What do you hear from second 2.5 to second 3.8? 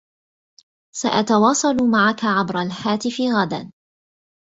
الهاتف غدا.